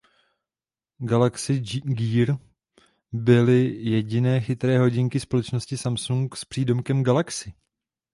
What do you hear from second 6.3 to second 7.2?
s přídomkem